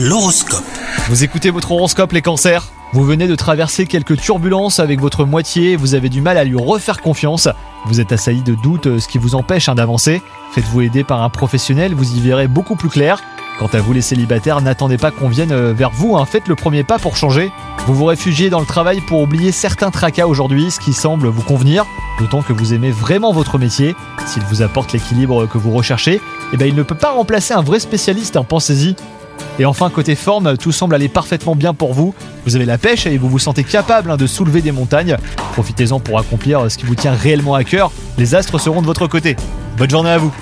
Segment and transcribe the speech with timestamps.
[0.00, 0.62] L'horoscope.
[1.08, 5.74] Vous écoutez votre horoscope les cancers Vous venez de traverser quelques turbulences avec votre moitié,
[5.74, 7.48] vous avez du mal à lui refaire confiance,
[7.84, 10.22] vous êtes assailli de doutes, ce qui vous empêche hein, d'avancer.
[10.52, 13.20] Faites-vous aider par un professionnel, vous y verrez beaucoup plus clair.
[13.58, 16.54] Quant à vous les célibataires, n'attendez pas qu'on vienne euh, vers vous, hein, faites le
[16.54, 17.50] premier pas pour changer.
[17.88, 21.42] Vous vous réfugiez dans le travail pour oublier certains tracas aujourd'hui, ce qui semble vous
[21.42, 21.84] convenir,
[22.20, 23.96] d'autant que vous aimez vraiment votre métier.
[24.26, 26.20] S'il vous apporte l'équilibre que vous recherchez,
[26.52, 28.94] eh ben, il ne peut pas remplacer un vrai spécialiste, hein, pensez-y.
[29.58, 32.14] Et enfin, côté forme, tout semble aller parfaitement bien pour vous.
[32.44, 35.16] Vous avez la pêche et vous vous sentez capable hein, de soulever des montagnes.
[35.52, 37.90] Profitez-en pour accomplir ce qui vous tient réellement à cœur.
[38.18, 39.36] Les astres seront de votre côté.
[39.76, 40.32] Bonne journée à vous